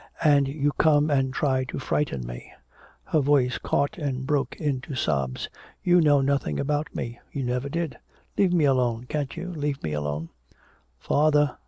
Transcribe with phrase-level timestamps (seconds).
[0.23, 2.51] And you come and try to frighten me!"
[3.03, 5.47] Her voice caught and broke into sobs.
[5.83, 7.19] "You know nothing about me!
[7.31, 7.99] You never did!
[8.35, 10.29] Leave me alone, can't you leave me alone!"
[10.97, 11.55] "Father?"